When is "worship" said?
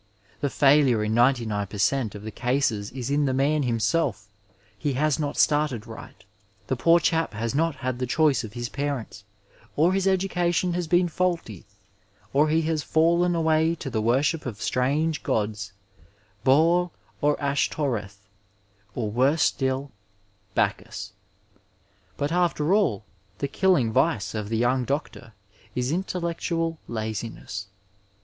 14.01-14.47